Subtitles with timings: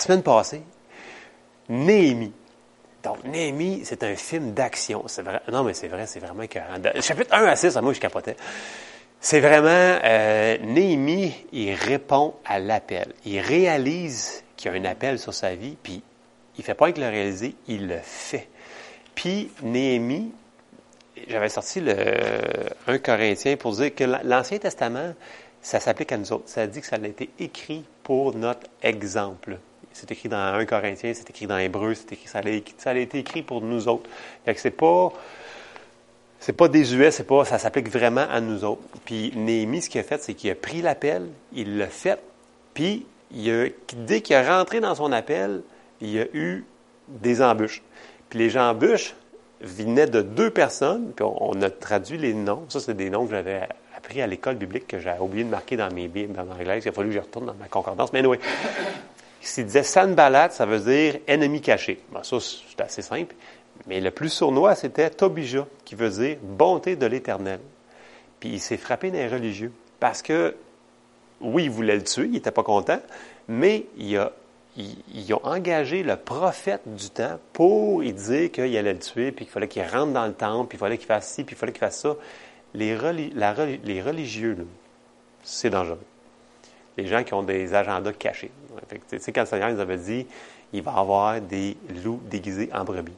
[0.00, 0.62] la semaine passée,
[1.68, 2.32] Néhémie.
[3.04, 5.04] Donc, Néhémie, c'est un film d'action.
[5.08, 5.42] C'est vrai.
[5.52, 6.76] Non, mais c'est vrai, c'est vraiment écœurant.
[7.02, 8.34] Chapitre 1 à 6, moi, je capotais.
[9.20, 13.12] C'est vraiment, euh, Néhémie, il répond à l'appel.
[13.26, 16.02] Il réalise qu'il y a un appel sur sa vie, puis
[16.56, 18.48] il fait pas que le réaliser, il le fait.
[19.14, 20.32] Puis, Néhémie,
[21.28, 21.94] j'avais sorti le
[22.86, 25.12] 1 Corinthien pour dire que l'Ancien Testament,
[25.60, 26.48] ça s'applique à nous autres.
[26.48, 29.58] Ça dit que ça a été écrit pour notre exemple.
[29.92, 32.40] C'est écrit dans 1 Corinthiens, c'est écrit dans Hébreu, c'est écrit, ça,
[32.90, 34.08] a, été écrit pour nous autres.
[34.44, 35.12] Fait c'est pas,
[36.38, 38.82] c'est pas désuet, c'est pas, ça s'applique vraiment à nous autres.
[39.04, 42.20] Puis Néhémie, ce qu'il a fait, c'est qu'il a pris l'appel, il l'a fait,
[42.74, 45.62] puis dès qu'il est rentré dans son appel,
[46.00, 46.64] il y a eu
[47.08, 47.82] des embûches.
[48.28, 49.14] Puis les embûches
[49.60, 52.64] venaient de deux personnes, puis on, a traduit les noms.
[52.68, 55.76] Ça, c'est des noms que j'avais appris à l'école biblique que j'ai oublié de marquer
[55.76, 56.80] dans mes bibles en anglais.
[56.82, 58.12] Il a fallu que je retourne dans ma concordance.
[58.12, 58.40] Mais anyway,
[59.40, 62.00] s'il disait Sanballat, ça veut dire ennemi caché.
[62.12, 63.34] Bon, ça, c'est assez simple.
[63.86, 67.60] Mais le plus sournois, c'était Tobija, qui veut dire bonté de l'Éternel.
[68.38, 69.72] Puis il s'est frappé des religieux.
[69.98, 70.54] Parce que,
[71.40, 73.00] oui, il voulait le tuer, il n'était pas content,
[73.48, 74.18] mais il
[74.76, 79.44] ils, ont engagé le prophète du temps pour lui dire qu'il allait le tuer, puis
[79.44, 81.58] qu'il fallait qu'il rentre dans le temple, puis il fallait qu'il fasse ci, puis il
[81.58, 82.16] fallait qu'il fasse ça.
[82.74, 84.66] Les religieux,
[85.42, 85.98] c'est dangereux.
[86.96, 88.50] Les gens qui ont des agendas cachés.
[88.88, 90.26] Tu sais, quand le Seigneur nous avait dit,
[90.72, 93.12] il va avoir des loups déguisés en brebis.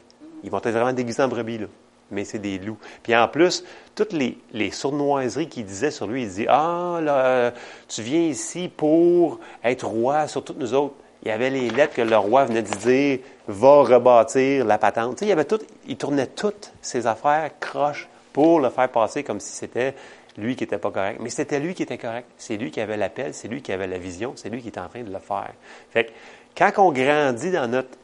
[0.45, 1.67] Ils vont être vraiment déguisés en brebis, là.
[2.11, 2.77] Mais c'est des loups.
[3.03, 3.65] Puis en plus,
[3.95, 7.53] toutes les, sournoiseries qu'il disait sur lui, il disait Ah, là,
[7.89, 10.95] tu viens ici pour être roi sur toutes nous autres.
[11.23, 15.23] Il y avait les lettres que le roi venait de dire Va rebâtir la patente.
[15.23, 19.53] Il, avait tout, il tournait toutes ses affaires croches pour le faire passer comme si
[19.53, 19.95] c'était
[20.37, 21.19] lui qui n'était pas correct.
[21.21, 22.29] Mais c'était lui qui était correct.
[22.39, 24.81] C'est lui qui avait l'appel, c'est lui qui avait la vision, c'est lui qui était
[24.81, 25.53] en train de le faire.
[25.91, 26.11] Fait que
[26.57, 27.97] quand on grandit dans notre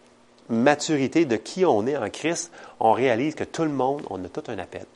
[0.49, 4.29] maturité de qui on est en Christ, on réalise que tout le monde, on a
[4.29, 4.87] tout un appel.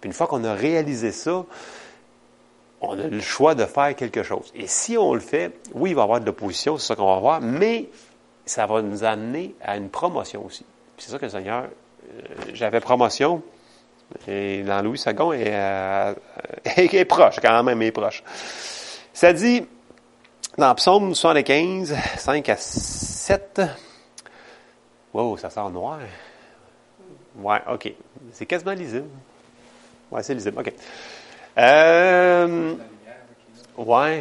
[0.00, 1.44] Puis une fois qu'on a réalisé ça,
[2.80, 4.50] on a le choix de faire quelque chose.
[4.54, 7.06] Et si on le fait, oui, il va y avoir de l'opposition, c'est ça qu'on
[7.06, 7.88] va voir, mais
[8.44, 10.64] ça va nous amener à une promotion aussi.
[10.96, 13.42] Puis c'est ça que le Seigneur, euh, j'avais promotion,
[14.26, 16.14] et dans Louis II est, euh,
[16.64, 18.22] est proche, quand même, est proche.
[19.12, 19.66] Ça dit,
[20.58, 23.62] dans Psaume 75, 5 à 7,
[25.12, 25.98] wow, ça sort noir.
[27.36, 27.92] Ouais, OK.
[28.32, 29.08] C'est quasiment lisible.
[30.10, 30.72] Ouais, c'est lisible, OK.
[31.58, 32.74] Euh,
[33.76, 34.20] ouais,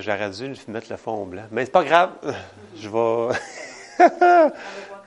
[0.00, 1.44] j'aurais dû mettre le fond blanc.
[1.50, 2.10] Mais c'est pas grave.
[2.76, 3.38] Je vais.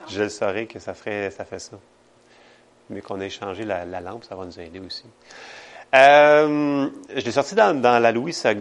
[0.08, 1.76] je le saurais que ça, ferait, ça fait ça.
[2.90, 5.04] Mais qu'on ait changé la, la, lampe, ça va nous aider aussi.
[5.94, 8.60] Euh, je l'ai sorti dans, dans, la Louis II.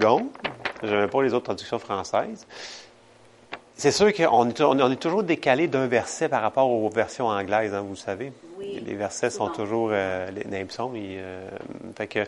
[0.83, 2.45] Je n'avais pas les autres traductions françaises.
[3.75, 7.73] C'est sûr qu'on est, on est toujours décalé d'un verset par rapport aux versions anglaises,
[7.73, 8.31] hein, vous le savez.
[8.59, 8.81] Oui.
[8.85, 11.49] Les versets sont toujours euh, les, euh,
[11.97, 12.23] fait que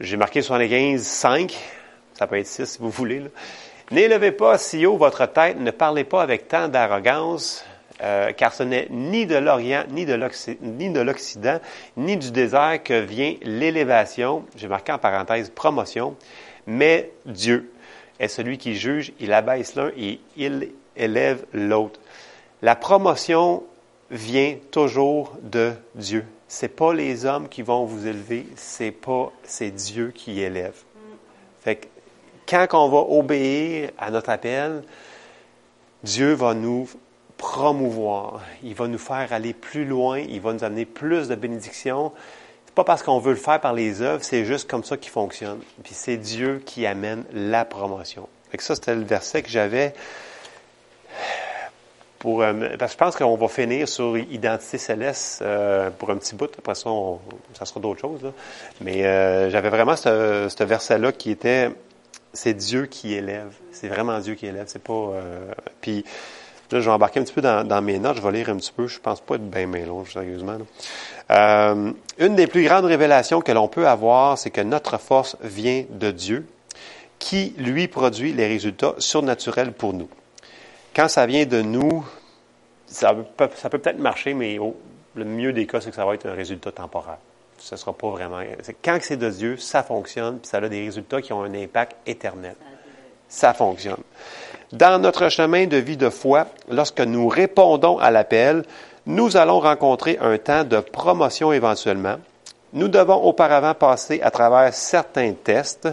[0.00, 1.56] j'ai marqué sur les 15, 5.
[2.14, 3.22] Ça peut être 6 si vous voulez.
[3.92, 7.64] N'élevez pas si haut votre tête, ne parlez pas avec tant d'arrogance,
[8.02, 10.14] euh, car ce n'est ni de l'Orient, ni de
[11.00, 11.60] l'Occident,
[11.96, 16.16] ni du désert que vient l'élévation, j'ai marqué en parenthèse promotion,
[16.66, 17.72] mais Dieu
[18.20, 22.00] est celui qui juge, il abaisse l'un et il élève l'autre.
[22.62, 23.64] La promotion
[24.10, 26.24] vient toujours de Dieu.
[26.46, 30.74] C'est pas les hommes qui vont vous élever, c'est pas, c'est Dieu qui élève.
[31.60, 31.86] Fait que
[32.48, 34.82] quand on va obéir à notre appel,
[36.02, 36.88] Dieu va nous
[37.38, 38.42] promouvoir.
[38.62, 40.18] Il va nous faire aller plus loin.
[40.18, 42.12] Il va nous amener plus de bénédictions.
[42.66, 45.10] C'est pas parce qu'on veut le faire par les œuvres, c'est juste comme ça qu'il
[45.10, 45.60] fonctionne.
[45.82, 48.28] Puis c'est Dieu qui amène la promotion.
[48.50, 49.94] Fait que ça, c'était le verset que j'avais
[52.18, 52.42] pour.
[52.42, 56.34] Euh, parce que je pense qu'on va finir sur identité céleste euh, pour un petit
[56.34, 56.50] bout.
[56.58, 57.20] Après ça, on,
[57.54, 58.32] ça sera d'autres choses.
[58.80, 61.70] Mais euh, j'avais vraiment ce, ce verset-là qui était
[62.32, 63.52] c'est Dieu qui élève.
[63.72, 64.66] C'est vraiment Dieu qui élève.
[64.68, 65.12] C'est pas.
[65.80, 66.04] Puis
[66.70, 68.16] là, je vais embarquer un petit peu dans, mes notes.
[68.16, 68.86] Je vais lire un petit peu.
[68.86, 70.58] Je pense pas être bien bien long, sérieusement.
[71.30, 75.84] Euh, une des plus grandes révélations que l'on peut avoir, c'est que notre force vient
[75.90, 76.46] de Dieu,
[77.18, 80.08] qui lui produit les résultats surnaturels pour nous.
[80.94, 82.06] Quand ça vient de nous,
[82.86, 84.58] ça peut, peut-être marcher, mais
[85.14, 87.18] le mieux des cas, c'est que ça va être un résultat temporaire
[87.60, 88.40] ce ne sera pas vraiment.
[88.82, 91.96] Quand c'est de Dieu, ça fonctionne, puis ça a des résultats qui ont un impact
[92.06, 92.56] éternel.
[93.28, 94.02] Ça fonctionne.
[94.72, 98.64] Dans notre chemin de vie de foi, lorsque nous répondons à l'appel,
[99.06, 102.16] nous allons rencontrer un temps de promotion éventuellement.
[102.74, 105.88] Nous devons auparavant passer à travers certains tests.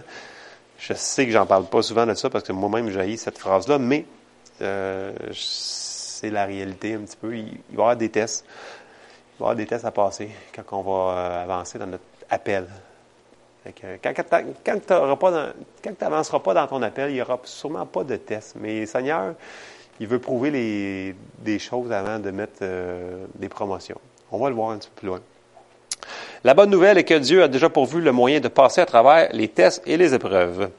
[0.77, 3.77] Je sais que j'en parle pas souvent de ça parce que moi-même j'ai cette phrase-là,
[3.79, 4.05] mais
[4.61, 7.35] Euh, c'est la réalité un petit peu.
[7.35, 8.45] Il, va y avoir des tests.
[8.47, 12.03] Il va y avoir des tests à passer quand on va euh, avancer dans notre
[12.29, 12.67] appel.
[13.65, 18.55] Quand tu n'avanceras pas dans ton appel, il n'y aura sûrement pas de test.
[18.59, 19.33] Mais Seigneur,
[19.99, 23.99] il veut prouver des choses avant de mettre euh, des promotions.
[24.31, 25.21] On va le voir un petit peu plus loin.
[26.43, 29.29] La bonne nouvelle est que Dieu a déjà pourvu le moyen de passer à travers
[29.31, 30.69] les tests et les épreuves.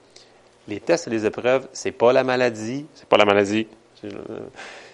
[0.68, 3.66] Les tests et les épreuves, c'est pas la maladie, c'est pas la maladie,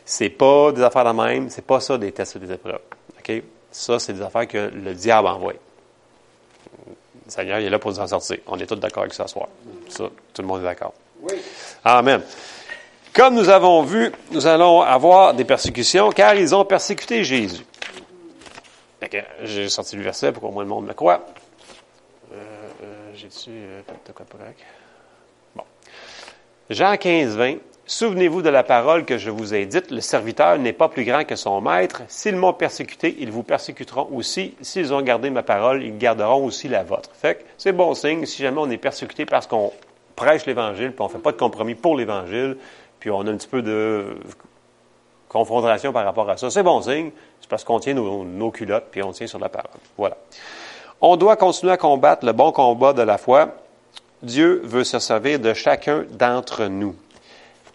[0.05, 2.81] c'est pas des affaires de même, c'est pas ça des tests et des épreuves.
[3.19, 3.43] OK?
[3.71, 5.55] Ça, c'est des affaires que le diable envoie.
[7.26, 8.38] Le Seigneur, il est là pour nous en sortir.
[8.46, 9.48] On est tous d'accord avec ça ce soir.
[9.88, 10.04] Ça,
[10.34, 10.94] tout le monde est d'accord.
[11.22, 11.34] Oui.
[11.84, 12.22] Amen.
[13.12, 17.64] Comme nous avons vu, nous allons avoir des persécutions car ils ont persécuté Jésus.
[19.44, 21.26] J'ai sorti le verset pour qu'au moins le monde me croit.
[22.32, 22.36] Euh,
[22.82, 24.24] euh, J'ai-tu euh, fait de quoi
[25.54, 25.64] Bon.
[26.70, 27.56] Jean 15, 20.
[27.93, 31.25] Souvenez-vous de la parole que je vous ai dite, le serviteur n'est pas plus grand
[31.25, 32.00] que son maître.
[32.09, 34.55] S'ils m'ont persécuté, ils vous persécuteront aussi.
[34.62, 37.11] S'ils ont gardé ma parole, ils garderont aussi la vôtre.
[37.12, 39.75] Fait que c'est bon signe si jamais on est persécuté parce qu'on
[40.17, 42.56] prêche l'Évangile, puis on ne fait pas de compromis pour l'Évangile,
[42.99, 44.17] puis on a un petit peu de
[45.29, 46.49] confrontation par rapport à ça.
[46.49, 47.11] C'est bon signe,
[47.43, 49.71] c'est parce qu'on tient nos, culottes, puis on tient sur la parole.
[49.99, 50.17] Voilà.
[51.03, 53.50] On doit continuer à combattre le bon combat de la foi.
[54.23, 56.97] Dieu veut se servir de chacun d'entre nous.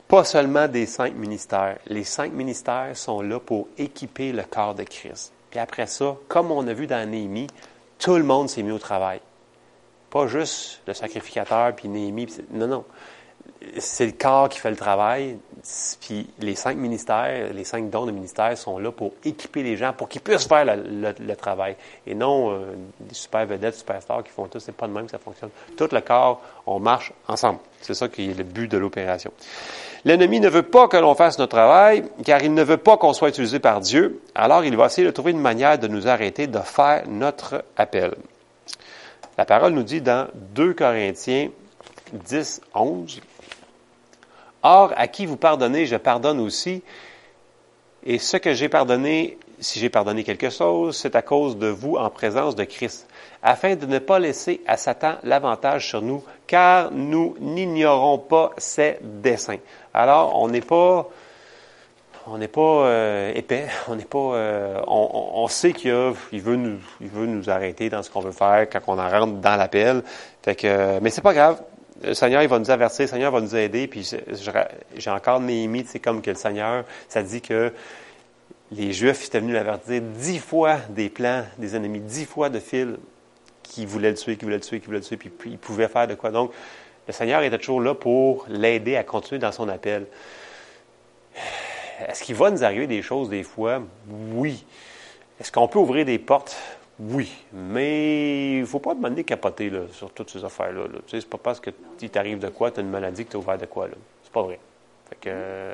[0.08, 1.78] Pas seulement des cinq ministères.
[1.88, 5.34] Les cinq ministères sont là pour équiper le corps de Christ.
[5.50, 7.48] Puis après ça, comme on a vu dans Néhémie,
[8.00, 9.20] tout le monde s'est mis au travail.
[10.10, 12.28] Pas juste le sacrificateur, puis Néhémie.
[12.52, 12.86] non, non
[13.80, 15.38] c'est le corps qui fait le travail.
[16.02, 19.94] Puis les cinq ministères, les cinq dons de ministère sont là pour équiper les gens,
[19.94, 21.76] pour qu'ils puissent faire le, travail.
[22.06, 24.60] Et non euh, des super vedettes, superstars qui font tout.
[24.60, 25.50] C'est pas de même que ça fonctionne.
[25.76, 27.60] Tout le corps, on marche ensemble.
[27.82, 29.32] C'est ça qui est le but de l'opération.
[30.08, 33.12] L'ennemi ne veut pas que l'on fasse notre travail, car il ne veut pas qu'on
[33.12, 34.22] soit utilisé par Dieu.
[34.36, 38.16] Alors il va essayer de trouver une manière de nous arrêter de faire notre appel.
[39.38, 41.50] La parole nous dit dans 2 Corinthiens
[42.14, 43.20] 10, 11,
[44.64, 46.84] Or, à qui vous pardonnez, je pardonne aussi.
[48.06, 51.98] Et ce que j'ai pardonné, si j'ai pardonné quelque chose, c'est à cause de vous
[51.98, 53.10] en présence de Christ,
[53.48, 58.98] afin de ne pas laisser à Satan l'avantage sur nous, car nous n'ignorons pas ses
[59.02, 59.60] desseins.
[59.94, 61.08] Alors, on n'est pas,
[62.28, 67.08] on n'est pas euh, épais, on n'est pas, euh, on, sait qu'il veut nous, il
[67.08, 70.04] veut nous arrêter dans ce qu'on veut faire quand on rentre dans l'appel.
[70.44, 71.62] Fait que, mais c'est pas grave
[72.04, 74.08] le Seigneur, il va nous avertir, le Seigneur va nous aider, puis
[74.96, 77.74] j'ai encore Néhémie, c'est comme que le Seigneur, ça dit que
[78.72, 82.98] les Juifs étaient venus l'avertir dix fois des plans des ennemis, dix fois de fil
[83.70, 85.88] qui voulaient le tuer, qui voulaient le tuer, qui voulaient le tuer, puis, il pouvait
[85.88, 86.32] faire de quoi.
[86.32, 86.52] Donc,
[87.08, 90.06] le Seigneur était toujours là pour l'aider à continuer dans son appel.
[92.08, 93.82] Est-ce qu'il va nous arriver des choses des fois?
[94.34, 94.66] Oui.
[95.40, 96.58] Est-ce qu'on peut ouvrir des portes?
[97.00, 100.86] Oui, mais il ne faut pas demander capoter là, sur toutes ces affaires-là.
[101.06, 101.70] Tu sais, c'est pas parce que
[102.00, 103.88] tu t'arrive de quoi, tu as une maladie que tu as ouvert de quoi.
[103.88, 103.94] Là.
[104.24, 104.60] C'est pas vrai.
[105.10, 105.74] Fait que, euh,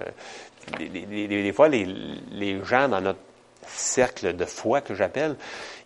[0.77, 3.19] des, fois, les, gens dans notre
[3.67, 5.35] cercle de foi que j'appelle,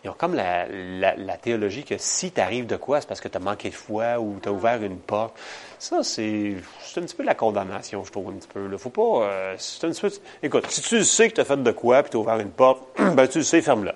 [0.03, 3.37] ils ont comme la, la, théologie que si t'arrive de quoi, c'est parce que tu
[3.37, 5.35] as manqué de foi ou tu as ouvert une porte.
[5.79, 8.67] Ça, c'est, c'est un petit peu de la condamnation, je trouve, un petit peu.
[8.67, 8.77] Là.
[8.77, 9.25] Faut pas.
[9.25, 10.11] Euh, c'est un petit peu,
[10.43, 12.51] écoute, si tu sais que tu as fait de quoi puis tu as ouvert une
[12.51, 13.95] porte, ben tu le sais, ferme-la.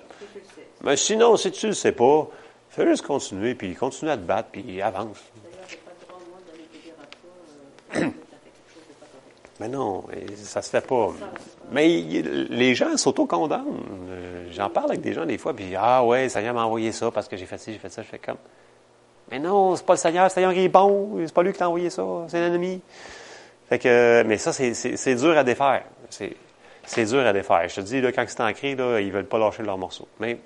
[0.82, 2.28] Mais sinon, si tu ne le sais pas,
[2.70, 5.18] fais juste continuer, puis continue à te battre, puis avance.
[9.60, 10.04] Mais non,
[10.36, 11.10] ça se fait pas.
[11.70, 13.80] Mais les gens s'auto-condamnent.
[14.08, 16.90] Euh, j'en parle avec des gens des fois, puis Ah ouais, le Seigneur m'a envoyé
[16.92, 18.38] ça parce que j'ai fait ci, j'ai fait ça, je fais comme.
[19.30, 21.58] Mais non, c'est pas le Seigneur, le Seigneur qui est bon, c'est pas lui qui
[21.58, 22.80] t'a envoyé ça, c'est l'ennemi.
[23.68, 25.84] Fait que, mais ça, c'est dur à défaire.
[26.10, 27.68] C'est dur à défaire.
[27.68, 30.08] Je te dis, là, quand c'est en cri, là, ils veulent pas lâcher leur morceau.
[30.18, 30.38] Mais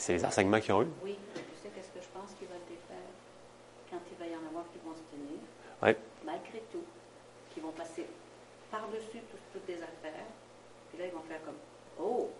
[0.00, 0.88] c'est les enseignements qu'ils ont eus.
[1.04, 3.04] Oui, tu sais qu'est-ce que je pense qu'ils veulent défaire
[3.92, 5.38] quand il va y en avoir qui vont se tenir,
[5.84, 5.92] oui.
[6.24, 6.82] malgré tout,
[7.52, 8.06] qui vont passer
[8.72, 9.20] par-dessus
[9.52, 10.26] toutes les affaires,
[10.89, 11.56] puis là ils vont faire comme
[12.02, 12.30] Oh,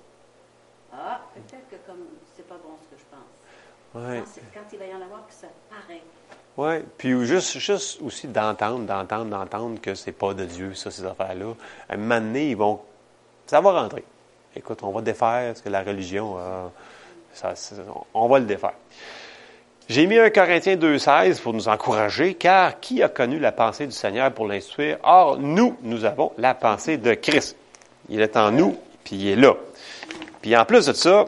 [0.93, 4.03] ah, peut-être que comme c'est pas bon ce que je pense.
[4.03, 4.23] Ouais.
[4.55, 6.03] Quand il va y en avoir que ça paraît.
[6.57, 11.05] Oui, puis juste, juste aussi d'entendre, d'entendre, d'entendre que c'est pas de Dieu, ça, ces
[11.05, 11.55] affaires-là.
[11.89, 12.81] À un moment donné, ils vont.
[13.47, 14.05] Ça va rentrer.
[14.55, 16.71] Écoute, on va défaire ce que la religion a
[18.15, 18.75] on va le défaire.
[19.89, 23.93] J'ai mis un Corinthien 2,16 pour nous encourager, car qui a connu la pensée du
[23.93, 24.99] Seigneur pour l'instruire?
[25.03, 27.57] Or, nous, nous avons la pensée de Christ.
[28.11, 29.55] Il est en nous, puis il est là.
[30.43, 31.27] Puis en plus de ça,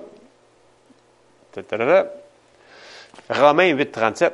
[3.28, 4.32] Romains 8,37,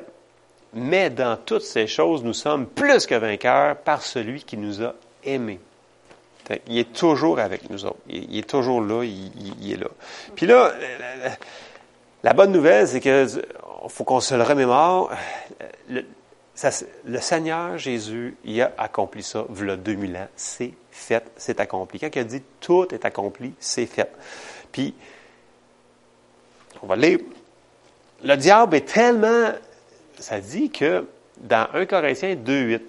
[0.74, 4.94] Mais dans toutes ces choses, nous sommes plus que vainqueurs par celui qui nous a
[5.24, 5.60] aimés.
[6.66, 7.98] Il est toujours avec nous autres.
[8.08, 9.88] Il, est toujours là, il, est là.
[10.34, 10.72] Puis là,
[12.22, 13.26] la, bonne nouvelle, c'est que
[13.88, 15.10] faut qu'on se le remémore.
[17.04, 20.28] Le Seigneur Jésus, il a accompli ça, voilà 2000 ans.
[20.36, 22.00] C'est fait, c'est accompli.
[22.00, 24.10] Quand il a dit tout est accompli, c'est fait.
[24.72, 24.94] Puis,
[26.82, 27.20] on va lire.
[28.24, 29.52] Le diable est tellement.
[30.18, 32.80] Ça dit que dans 1 Corinthiens 2.8,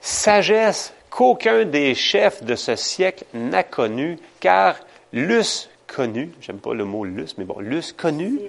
[0.00, 4.80] sagesse qu'aucun des chefs de ce siècle n'a connu, car
[5.12, 8.40] l'us connu, j'aime pas le mot lus, mais bon, lus connu,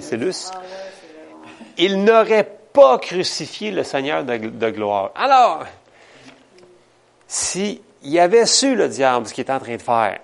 [0.00, 0.50] c'est lus,
[1.78, 5.10] il n'aurait pas crucifié le Seigneur de, de gloire.
[5.14, 5.64] Alors,
[7.26, 7.80] s'il
[8.18, 10.18] avait su le diable ce qu'il est en train de faire,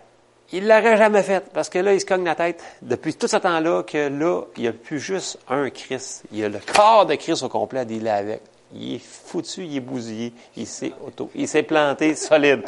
[0.53, 3.37] il l'aurait jamais fait, parce que là, il se cogne la tête depuis tout ce
[3.37, 6.23] temps-là que là, il n'y a plus juste un Christ.
[6.31, 8.43] Il y a le corps de Christ au complet à dealer avec.
[8.73, 12.63] Il est foutu, il est bousillé, il s'est auto, il s'est planté solide.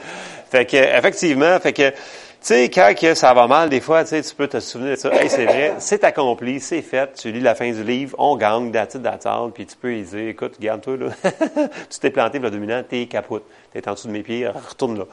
[0.50, 1.92] Fait que, effectivement, fait que,
[2.40, 5.12] sais, quand ça va mal, des fois, tu peux te souvenir de ça.
[5.12, 7.12] Hey, c'est vrai, c'est accompli, c'est fait.
[7.14, 10.28] Tu lis la fin du livre, on gagne, d'attitude d'attente, puis tu peux y dire,
[10.28, 11.09] écoute, garde-toi, là.
[11.90, 13.45] tu t'es planté, le dominant, t'es capote.
[13.73, 15.04] T'es en dessous de mes pieds, retourne là.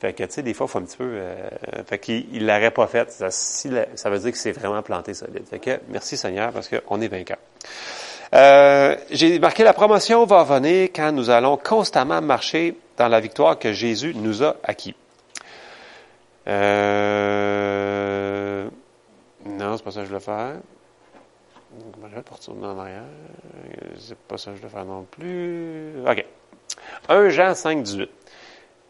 [0.00, 1.34] Fait que, tu sais, des fois, il faut un petit peu, euh,
[1.86, 3.10] fait qu'il, il l'aurait pas fait.
[3.10, 5.44] Ça, ça veut dire que c'est vraiment planté solide.
[5.48, 7.38] Fait que, merci Seigneur, parce qu'on est vainqueur.
[8.34, 13.58] Euh, j'ai marqué la promotion va venir quand nous allons constamment marcher dans la victoire
[13.58, 14.94] que Jésus nous a acquis.
[16.46, 17.54] Euh,
[19.46, 20.56] non, c'est pas ça que je veux faire.
[21.76, 23.04] Je vais pas retourner en arrière.
[23.98, 25.94] C'est pas ça que je veux faire non plus.
[26.06, 26.24] OK.
[27.08, 28.10] 1 Jean 5, 18.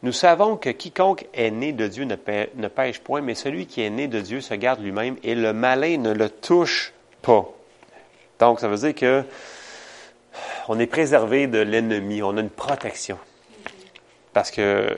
[0.02, 2.16] Nous savons que quiconque est né de Dieu ne,
[2.56, 5.52] ne pêche point, mais celui qui est né de Dieu se garde lui-même et le
[5.54, 6.92] malin ne le touche
[7.23, 7.49] pas.
[8.38, 9.25] Donc, ça veut dire que
[10.68, 13.18] on est préservé de l'ennemi, on a une protection.
[14.32, 14.94] Parce que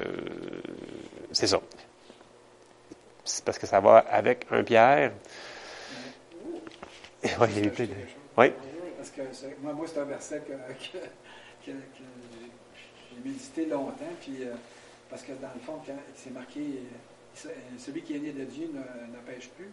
[1.33, 1.61] c'est ça
[3.45, 5.13] parce que ça va avec un pierre.
[7.41, 7.89] Oui, il y a eu
[8.37, 8.53] Oui.
[8.97, 9.23] Parce que
[9.63, 10.53] moi, moi c'est un verset que,
[11.65, 11.75] j'ai
[13.25, 14.55] médité longtemps, puis euh,
[15.11, 15.81] parce que dans le fond,
[16.15, 16.61] c'est marqué
[17.47, 19.71] euh, celui qui est né de Dieu ne, pêche plus,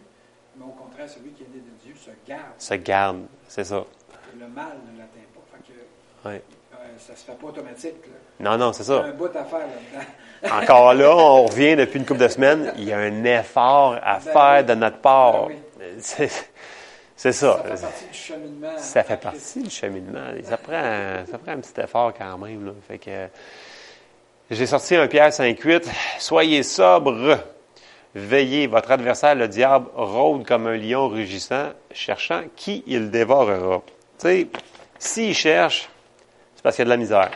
[0.56, 2.54] mais au contraire, celui qui est né de Dieu se garde.
[2.58, 3.84] Se garde, c'est ça.
[4.38, 5.56] le mal ne l'atteint pas.
[5.56, 5.78] Fait que,
[6.24, 6.34] oui.
[6.34, 7.94] Euh, ça ne se fait pas automatique.
[8.40, 8.94] Non, non, c'est ça.
[8.94, 10.06] Il y a un bout à faire là-dedans.
[10.62, 14.18] Encore là, on revient depuis une couple de semaines, il y a un effort à
[14.18, 15.48] ben faire de notre part.
[15.78, 17.62] Ben c'est, ça.
[17.62, 18.78] Ça fait partie du cheminement.
[18.78, 20.26] Ça fait partie du cheminement.
[20.42, 22.66] Ça prend, ça prend un petit effort quand même.
[22.66, 22.72] Là.
[22.86, 23.28] Fait que,
[24.50, 25.88] j'ai sorti un Pierre 5.8.
[26.18, 27.38] Soyez sobre.
[28.14, 33.82] Veillez, votre adversaire, le diable, rôde comme un lion rugissant, cherchant qui il dévorera.
[34.20, 34.46] Tu sais,
[34.98, 35.88] s'il cherche,
[36.64, 37.30] parce qu'il y a de la misère.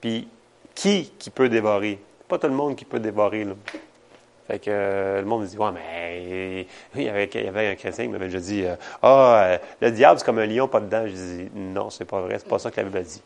[0.00, 0.28] Puis,
[0.74, 1.98] qui qui peut dévorer?
[2.28, 3.54] Pas tout le monde qui peut dévorer, là.
[4.46, 7.68] Fait que euh, le monde me dit, ouais, mais il y avait, il y avait
[7.68, 10.68] un chrétien qui m'avait déjà dit, euh, ah, euh, le diable, c'est comme un lion,
[10.68, 11.06] pas de dents.
[11.06, 13.22] Je dis, non, c'est pas vrai, c'est pas ça que la Bible dit.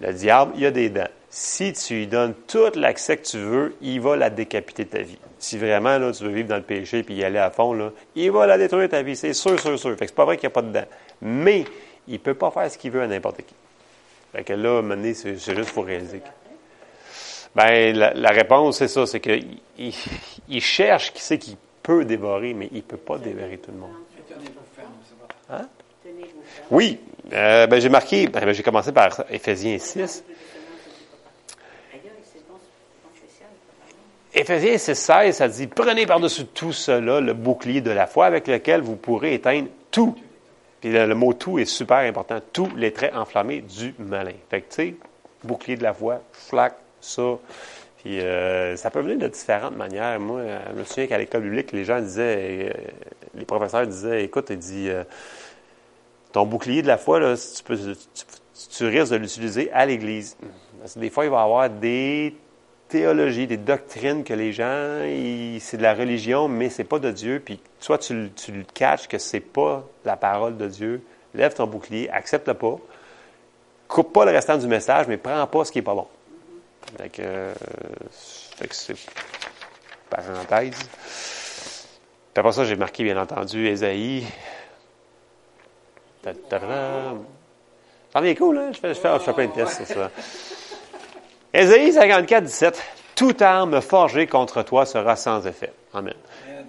[0.00, 1.08] Le diable, il a des dents.
[1.28, 5.18] Si tu lui donnes tout l'accès que tu veux, il va la décapiter ta vie.
[5.38, 7.90] Si vraiment, là, tu veux vivre dans le péché puis y aller à fond, là,
[8.14, 9.16] il va la détruire ta vie.
[9.16, 9.90] C'est sûr, sûr, sûr.
[9.96, 10.86] Fait que c'est pas vrai qu'il n'y a pas de dents.
[11.22, 11.64] Mais,
[12.06, 13.54] il peut pas faire ce qu'il veut à n'importe qui.
[14.32, 16.22] Fait que là, à c'est juste pour réaliser.
[17.54, 19.58] Ben, la, réponse, c'est ça, c'est qu'il
[20.48, 23.78] il, cherche qui c'est qui peut dévorer, mais il ne peut pas dévorer tout le
[23.78, 23.90] monde.
[25.50, 25.68] Hein?
[26.70, 26.98] Oui,
[27.34, 30.24] euh, ben, j'ai marqué, ben, j'ai commencé par Éphésiens 6.
[34.34, 38.48] Éphésiens 6, 16, ça dit, prenez par-dessus tout cela le bouclier de la foi avec
[38.48, 40.16] lequel vous pourrez éteindre tout
[40.82, 42.40] puis le, mot tout est super important.
[42.52, 44.32] Tous les traits enflammés du malin.
[44.50, 44.94] Fait que, tu sais,
[45.44, 47.38] bouclier de la voix, flac, ça.
[47.98, 50.18] Puis euh, ça peut venir de différentes manières.
[50.18, 52.90] Moi, euh, je me souviens qu'à l'école publique, les gens disaient, euh,
[53.36, 54.90] les professeurs disaient, écoute, il dit,
[56.32, 60.36] ton bouclier de la foi, là, tu, peux, tu, risques de l'utiliser à l'Église.
[60.80, 62.34] Parce que des fois, il va y avoir des
[62.92, 65.00] théologies, des doctrines que les gens,
[65.60, 67.40] c'est de la religion, mais c'est pas de Dieu.
[67.42, 71.02] Puis soit tu, le catches que c'est pas la parole de Dieu,
[71.34, 72.76] lève ton bouclier, accepte pas,
[73.88, 76.06] coupe pas le restant du message, mais prends pas ce qui est pas bon.
[76.98, 77.54] Fait que, euh,
[78.60, 78.96] que c'est
[80.10, 80.76] parenthèse.
[82.34, 84.26] Puis après ça, j'ai marqué, bien entendu, Ésaïe.
[86.22, 88.70] Ça devient cool, hein?
[88.74, 90.10] Je fais, je fais, je fais plein de tests, c'est ça.
[91.54, 92.82] Ésaïe 54, 17.
[93.14, 95.72] Toute arme forgée contre toi sera sans effet.
[95.92, 96.14] Amen.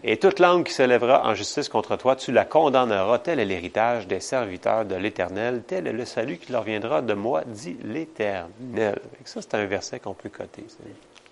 [0.04, 3.20] Et toute langue qui s'élèvera en justice contre toi, tu la condamneras.
[3.20, 5.64] Tel est l'héritage des serviteurs de l'Éternel.
[5.66, 9.00] Tel est le salut qui leur viendra de moi, dit l'Éternel.
[9.24, 10.64] Ça, c'est un verset qu'on peut coter.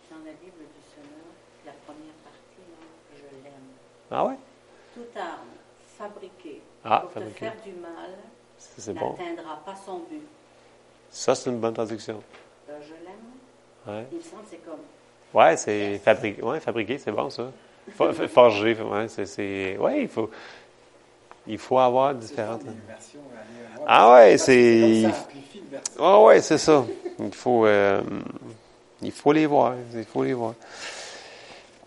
[0.09, 1.19] Dans la Bible du Seigneur,
[1.65, 2.63] la première partie,
[3.13, 3.53] je l'aime.
[4.09, 4.35] Ah ouais?
[4.95, 5.51] Toute arme
[5.97, 8.11] fabriquée ah, pour te faire du mal
[8.87, 10.27] n'atteindra pas son but.
[11.09, 12.21] Ça, c'est une bonne traduction.
[12.69, 13.10] Euh, je l'aime.
[13.87, 14.05] Ouais.
[14.11, 14.79] Il me semble que c'est comme.
[15.33, 16.41] Ouais, c'est fabriqué.
[16.41, 17.51] Ouais, fabriqué, c'est bon ça.
[18.27, 19.77] Forger, ouais, c'est.
[19.77, 20.29] Ouais, il faut.
[21.47, 22.61] Il faut avoir différentes.
[23.87, 25.05] Ah ouais, c'est.
[25.99, 26.85] Ah ouais, c'est ça.
[27.19, 27.65] Il faut.
[27.65, 28.01] Euh,
[29.01, 29.73] il faut les voir.
[29.95, 30.53] Il faut les voir.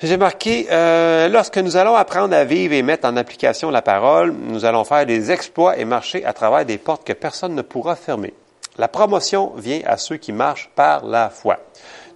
[0.02, 4.32] J'ai marqué, euh, lorsque nous allons apprendre à vivre et mettre en application la parole,
[4.32, 7.94] nous allons faire des exploits et marcher à travers des portes que personne ne pourra
[7.94, 8.34] fermer.
[8.76, 11.58] La promotion vient à ceux qui marchent par la foi.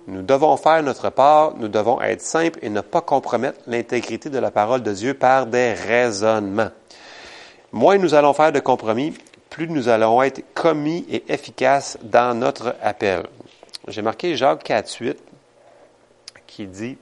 [0.08, 4.38] Nous devons faire notre part, nous devons être simples et ne pas compromettre l'intégrité de
[4.38, 6.70] la parole de Dieu par des raisonnements.
[7.72, 9.14] Moins nous allons faire de compromis,
[9.50, 13.24] plus nous allons être commis et efficaces dans notre appel.
[13.86, 15.18] J'ai marqué Jacques 4, 8
[16.46, 16.96] qui dit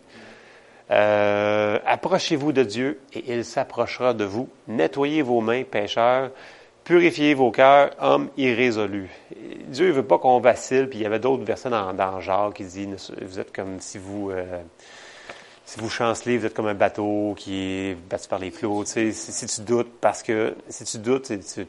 [0.90, 4.48] euh, Approchez-vous de Dieu et il s'approchera de vous.
[4.68, 6.30] Nettoyez vos mains, pécheurs.
[6.86, 9.10] Purifiez vos cœurs, hommes irrésolus.
[9.66, 12.54] Dieu ne veut pas qu'on vacille, puis il y avait d'autres versets dans, dans Jacques
[12.54, 14.62] qui disent, vous êtes comme si vous, euh,
[15.64, 18.84] si vous chancelez, vous êtes comme un bateau qui est battu par les flots.
[18.84, 21.66] Sais, si, tu doutes, parce que si tu doutes, tu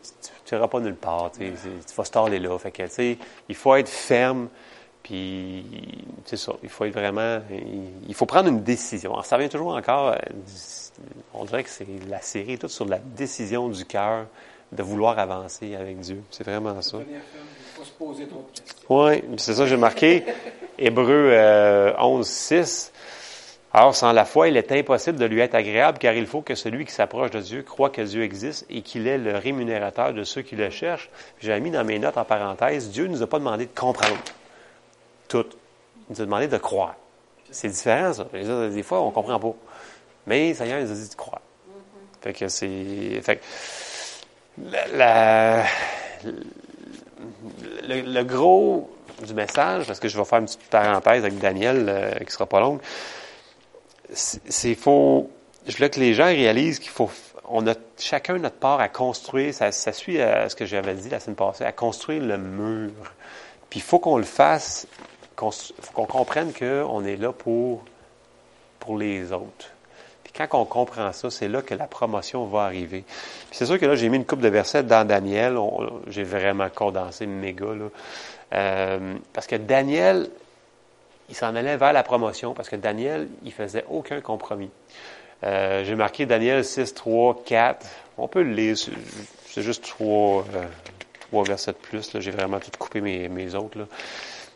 [0.52, 1.32] n'iras pas nulle part.
[1.32, 1.52] Tu,
[1.96, 2.60] vas se là.
[2.60, 3.16] Fait que,
[3.50, 4.50] il faut être ferme,
[5.02, 5.66] puis.
[6.62, 7.42] Il faut être vraiment,
[8.08, 9.14] il, faut prendre une décision.
[9.14, 10.18] Alors, ça vient toujours encore, euh,
[11.34, 14.28] on dirait que c'est la série toute sur la décision du cœur
[14.72, 16.22] de vouloir avancer avec Dieu.
[16.32, 16.98] C'est vraiment ça.
[17.00, 17.20] Il
[17.76, 18.86] faut se poser trop de questions.
[18.90, 20.24] Oui, c'est ça que j'ai marqué.
[20.78, 22.92] Hébreu 11, 6.
[23.74, 26.56] Alors, sans la foi, il est impossible de lui être agréable, car il faut que
[26.56, 30.24] celui qui s'approche de Dieu croit que Dieu existe et qu'il est le rémunérateur de
[30.24, 31.10] ceux qui le cherchent.
[31.40, 34.18] J'ai mis dans mes notes en parenthèse, Dieu ne nous a pas demandé de comprendre
[35.28, 35.46] tout.
[36.10, 36.96] Il nous a demandé de croire.
[37.52, 38.26] C'est différent, ça.
[38.34, 39.54] Des fois, on ne comprend pas.
[40.26, 41.42] Mais Seigneur nous a dit de croire.
[42.22, 43.22] Fait que c'est.
[43.22, 43.44] Fait que,
[44.58, 45.64] le,
[48.24, 48.90] gros
[49.26, 52.46] du message, parce que je vais faire une petite parenthèse avec Daniel euh, qui sera
[52.46, 52.80] pas longue,
[54.14, 55.30] c'est faut.
[55.68, 57.10] Je que les gens réalisent qu'il faut.
[57.50, 59.54] On a chacun notre part à construire.
[59.54, 62.92] Ça, suit à ce que j'avais dit la semaine passée, à construire le mur.
[63.70, 64.88] Puis il faut qu'on le fasse.
[65.22, 67.84] Il faut qu'on comprenne qu'on est là pour
[68.80, 69.72] pour les autres
[70.46, 73.04] quand on comprend ça, c'est là que la promotion va arriver.
[73.52, 75.58] c'est sûr que là, j'ai mis une coupe de versets dans Daniel.
[76.08, 77.66] J'ai vraiment condensé méga.
[77.66, 77.90] Là.
[78.54, 80.30] Euh, parce que Daniel,
[81.30, 84.70] il s'en allait vers la promotion parce que Daniel, il faisait aucun compromis.
[85.44, 87.86] Euh, j'ai marqué Daniel 6, 3, 4.
[88.18, 88.76] On peut le lire.
[89.46, 90.66] C'est juste trois, euh,
[91.20, 92.10] trois versets de plus.
[92.20, 93.78] J'ai vraiment tout coupé mes, mes autres.
[93.80, 93.86] Là.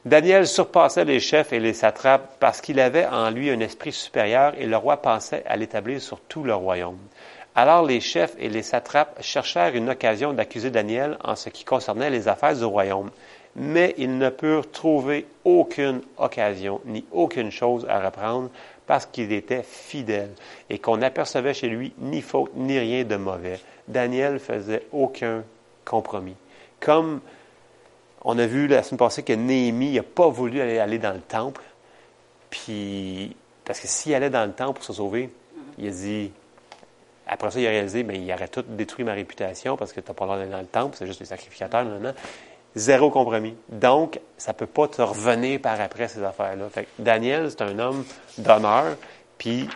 [0.04, 4.54] Daniel surpassait les chefs et les satrapes parce qu'il avait en lui un esprit supérieur
[4.58, 6.98] et le roi pensait à l'établir sur tout le royaume.
[7.54, 12.10] Alors les chefs et les satrapes cherchèrent une occasion d'accuser Daniel en ce qui concernait
[12.10, 13.12] les affaires du royaume,
[13.56, 18.50] mais ils ne purent trouver aucune occasion ni aucune chose à reprendre
[18.88, 20.32] parce qu'il était fidèle
[20.72, 23.60] et qu'on n'apercevait chez lui ni faute ni rien de mauvais.
[23.88, 25.44] Daniel faisait aucun
[25.86, 26.36] compromis.
[26.80, 27.22] Comme
[28.24, 31.62] on a vu la semaine passée que Néhémie n'a pas voulu aller, dans le temple.
[32.50, 35.30] Puis, parce que s'il allait dans le temple pour se sauver,
[35.78, 36.32] il a dit,
[37.28, 40.08] après ça, il a réalisé, mais il aurait tout détruit ma réputation parce que tu
[40.08, 42.14] n'as pas l'air d'aller dans le temple, c'est juste les sacrificateurs, maintenant.
[42.76, 43.56] Zéro compromis.
[43.68, 46.70] Donc, ça ne peut pas te revenir par après ces affaires-là.
[46.70, 48.06] Fait Daniel, c'est un homme
[48.38, 48.96] d'honneur,
[49.38, 49.68] puis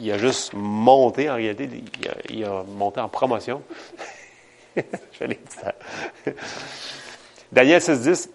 [0.00, 1.68] il a juste monté, en réalité,
[2.30, 3.62] il a, monté en promotion.
[4.76, 6.32] Je l'ai dit
[7.52, 8.30] Daniel 6.10,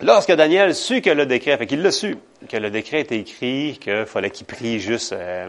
[0.00, 2.16] lorsque Daniel sut que le décret, fait qu'il l'a su,
[2.48, 5.48] que le décret était écrit, qu'il fallait qu'il prie juste, euh,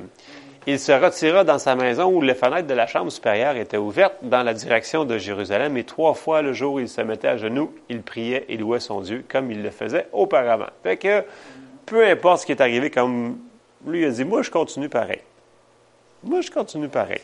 [0.67, 4.17] il se retira dans sa maison où les fenêtres de la chambre supérieure étaient ouvertes
[4.23, 7.73] dans la direction de Jérusalem et trois fois le jour il se mettait à genoux,
[7.87, 10.69] il priait et louait son Dieu comme il le faisait auparavant.
[10.83, 11.23] Fait que,
[11.85, 13.37] peu importe ce qui est arrivé, comme
[13.87, 15.21] lui a dit, moi je continue pareil.
[16.23, 17.21] Moi je continue pareil.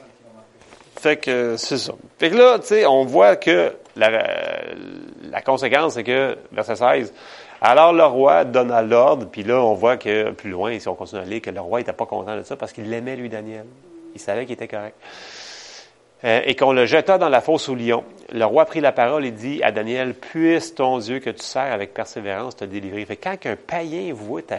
[1.08, 1.94] Fait que c'est ça.
[2.20, 7.14] Fait que là, tu sais, on voit que la, conséquence, c'est que, verset 16,
[7.62, 11.22] alors le roi donna l'ordre, puis là, on voit que plus loin, si on continue
[11.22, 13.64] à lire, que le roi n'était pas content de ça parce qu'il l'aimait, lui, Daniel.
[14.16, 14.98] Il savait qu'il était correct.
[16.26, 18.04] Euh, et qu'on le jeta dans la fosse au lion.
[18.34, 21.72] Le roi prit la parole et dit à Daniel, puisse ton Dieu que tu sers
[21.72, 23.06] avec persévérance te délivrer.
[23.06, 24.58] Fait quand un païen voit ta,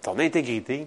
[0.00, 0.86] ton intégrité,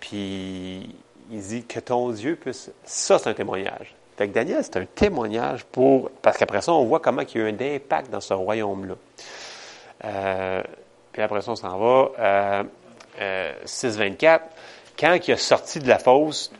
[0.00, 0.96] puis
[1.30, 2.70] il dit que ton Dieu puisse.
[2.84, 3.94] Ça, c'est un témoignage.
[4.16, 6.10] Fait que Daniel, c'est un témoignage pour.
[6.22, 8.94] Parce qu'après ça, on voit comment il y a eu un impact dans ce royaume-là.
[10.04, 10.62] Euh,
[11.12, 12.10] puis après ça, on s'en va.
[12.18, 12.64] Euh,
[13.20, 14.40] euh, 6.24.
[14.98, 16.50] Quand il a sorti de la fosse,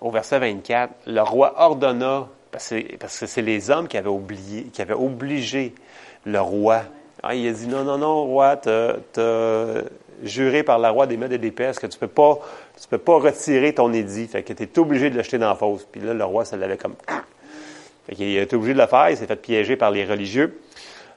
[0.00, 4.80] au verset 24, le roi ordonna, parce que c'est les hommes qui avaient oublié, qui
[4.80, 5.74] avaient obligé
[6.24, 6.82] le roi.
[7.22, 9.82] Ah, il a dit non, non, non, roi, tu as
[10.22, 12.38] juré par la roi des Mèdes et des Perses que tu peux pas,
[12.80, 14.26] tu peux pas retirer ton édit.
[14.26, 15.86] Fait que tu es obligé de l'acheter dans la fosse.
[15.90, 16.94] Puis là, le roi, ça l'avait comme.
[18.06, 20.60] Fait qu'il été obligé de le faire, il s'est fait piéger par les religieux.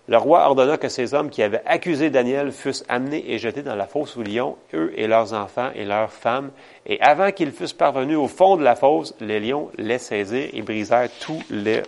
[0.07, 3.75] Le roi ordonna que ces hommes qui avaient accusé Daniel fussent amenés et jetés dans
[3.75, 6.49] la fosse aux lions, eux et leurs enfants et leurs femmes.
[6.87, 10.63] Et avant qu'ils fussent parvenus au fond de la fosse, les lions les saisirent et
[10.63, 11.83] brisèrent tous, les,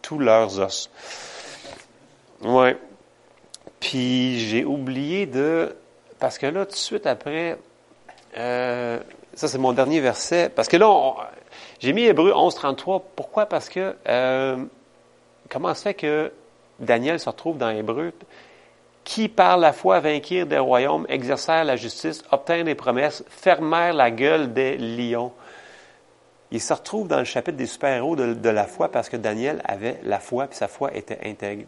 [0.00, 0.88] tous leurs os.
[2.42, 2.78] Ouais.
[3.78, 5.76] Puis j'ai oublié de...
[6.18, 7.58] Parce que là, tout de suite après,
[8.36, 8.98] euh,
[9.34, 11.14] ça c'est mon dernier verset, parce que là,
[11.78, 13.02] j'ai mis Hébreu 11.33.
[13.14, 13.46] Pourquoi?
[13.46, 14.56] Parce que euh,
[15.48, 16.32] comment se fait que
[16.80, 18.12] Daniel se retrouve dans Hébreu,
[19.04, 24.10] qui par la foi vainquirent des royaumes, exercèrent la justice, obtinrent des promesses, fermèrent la
[24.10, 25.32] gueule des lions?
[26.50, 29.98] Il se retrouve dans le chapitre des super-héros de, la foi parce que Daniel avait
[30.04, 31.64] la foi, puis sa foi était intègre.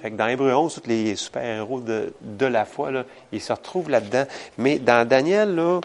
[0.00, 3.52] Fait que dans Hébreu 11, tous les super-héros de, de, la foi, là, ils se
[3.52, 4.26] retrouvent là-dedans.
[4.56, 5.80] Mais dans Daniel, là,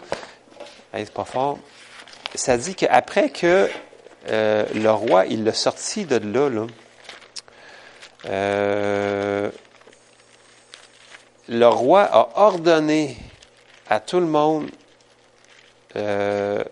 [0.92, 1.58] c'est pas fort,
[2.34, 3.68] ça dit qu'après que
[4.30, 6.66] euh, le roi, il l'a sorti de là, là
[8.26, 9.50] euh,
[11.48, 13.16] le roi a ordonné
[13.90, 14.70] à tout le monde
[15.96, 16.64] euh,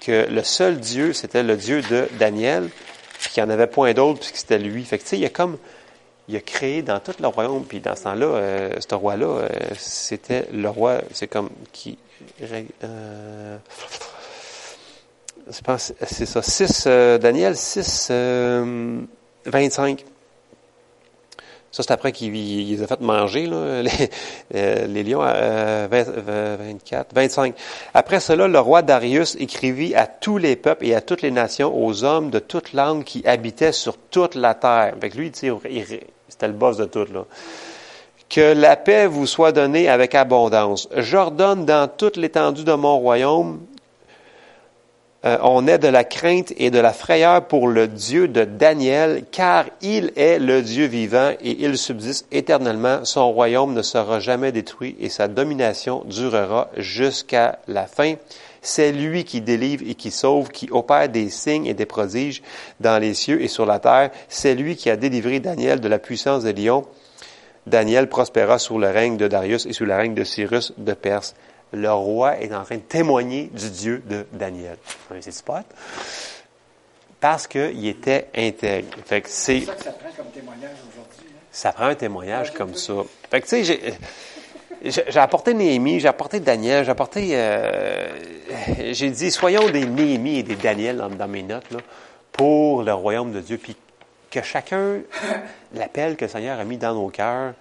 [0.00, 2.70] que le seul Dieu, c'était le Dieu de Daniel,
[3.20, 4.84] puis qu'il n'y en avait point d'autre, puisque c'était lui.
[4.84, 5.58] Fait que, tu sais, il y a comme,
[6.28, 10.46] il a créé dans tout le royaume, puis dans ce temps-là, euh, ce roi-là, c'était
[10.52, 11.98] le roi, c'est comme qui,
[12.42, 13.58] euh,
[15.50, 16.86] c'est ça, 6,
[17.20, 18.10] Daniel 6,
[19.46, 20.04] 25.
[21.74, 24.08] Ça, c'est après qu'il les a fait manger, là, les,
[24.54, 27.52] euh, lions, euh, 24, 25.
[27.94, 31.76] Après cela, le roi Darius écrivit à tous les peuples et à toutes les nations,
[31.76, 34.94] aux hommes de toute langue qui habitaient sur toute la terre.
[35.00, 35.32] Fait que lui,
[36.28, 37.24] c'était le boss de tout, là.
[38.28, 40.88] Que la paix vous soit donnée avec abondance.
[40.96, 43.60] J'ordonne dans toute l'étendue de mon royaume
[45.24, 49.24] euh, on est de la crainte et de la frayeur pour le Dieu de Daniel,
[49.30, 53.04] car il est le Dieu vivant et il subsiste éternellement.
[53.04, 58.16] Son royaume ne sera jamais détruit et sa domination durera jusqu'à la fin.
[58.64, 62.42] C'est lui qui délivre et qui sauve, qui opère des signes et des prodiges
[62.80, 64.10] dans les cieux et sur la terre.
[64.28, 66.84] C'est lui qui a délivré Daniel de la puissance des lions.
[67.66, 71.34] Daniel prospéra sous le règne de Darius et sous le règne de Cyrus de Perse
[71.74, 74.76] le roi est en train de témoigner du Dieu de Daniel.
[75.20, 75.64] C'est spot.
[77.20, 78.88] Parce qu'il était intègre.
[79.04, 79.60] Fait que c'est.
[79.60, 81.26] ça que ça prend comme témoignage aujourd'hui.
[81.30, 81.38] Hein?
[81.50, 82.92] Ça prend un témoignage comme ça.
[83.30, 83.94] Fait que tu sais, j'ai.
[85.16, 87.30] Apporté Néhémie, j'ai apporté Daniel, j'ai apporté.
[87.32, 88.08] Euh,
[88.92, 91.78] j'ai dit, soyons des Néhémie et des Daniel dans, mes notes, là,
[92.32, 93.58] pour le royaume de Dieu.
[93.58, 93.76] Puis
[94.30, 95.00] que chacun,
[95.74, 97.54] l'appel que le Seigneur a mis dans nos cœurs,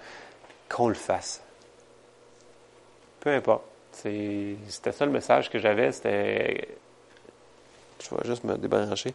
[0.69, 1.41] qu'on le fasse.
[3.19, 3.63] Peu importe.
[3.91, 5.91] C'était ça le message que j'avais.
[5.91, 6.67] C'était.
[8.03, 9.13] Je vais juste me débrancher.